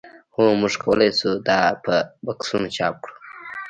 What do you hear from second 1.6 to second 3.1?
په بکسونو چاپ